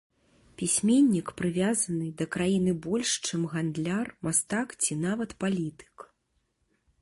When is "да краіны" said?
2.21-2.73